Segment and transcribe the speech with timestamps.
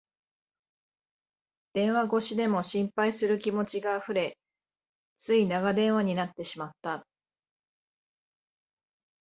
[1.73, 4.35] 電話越しでも心配する気持ちがあふれ、
[5.19, 7.05] つい長電話になってしまった